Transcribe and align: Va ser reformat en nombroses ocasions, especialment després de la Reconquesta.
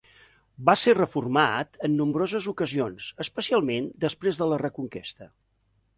Va 0.69 0.73
ser 0.83 0.93
reformat 0.97 1.77
en 1.89 1.93
nombroses 1.99 2.47
ocasions, 2.53 3.11
especialment 3.27 3.91
després 4.07 4.41
de 4.41 4.49
la 4.55 4.59
Reconquesta. 4.67 5.29